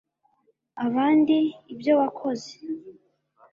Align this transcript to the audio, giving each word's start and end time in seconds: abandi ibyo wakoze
abandi 0.85 1.37
ibyo 1.73 1.93
wakoze 1.99 2.51